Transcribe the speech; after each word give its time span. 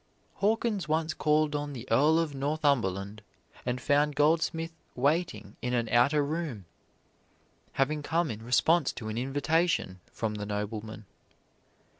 Hawkins 0.37 0.87
once 0.87 1.13
called 1.13 1.53
on 1.55 1.73
the 1.73 1.87
Earl 1.91 2.17
of 2.17 2.33
Northumberland 2.33 3.21
and 3.67 3.79
found 3.79 4.15
Goldsmith 4.15 4.71
waiting 4.95 5.57
in 5.61 5.75
an 5.75 5.87
outer 5.89 6.25
room, 6.25 6.65
having 7.73 8.01
come 8.01 8.31
in 8.31 8.41
response 8.41 8.91
to 8.93 9.09
an 9.09 9.17
invitation 9.19 9.99
from 10.11 10.33
the 10.33 10.45
nobleman. 10.47 11.05